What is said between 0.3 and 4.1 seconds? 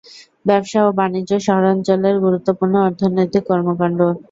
ব্যবসা ও বাণিজ্য শহরাঞ্চলের গুরুত্বপূর্ণ অর্থনৈতিক কর্মকাণ্ড।